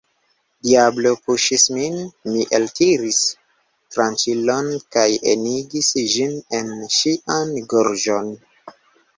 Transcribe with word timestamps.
Diablo 0.67 1.09
puŝis 1.25 1.65
min, 1.73 1.99
mi 2.29 2.45
eltiris 2.59 3.19
tranĉilon 3.97 4.71
kaj 4.97 5.07
enigis 5.35 5.93
ĝin 6.17 6.37
en 6.61 6.73
ŝian 6.99 7.53
gorĝon. 7.77 8.35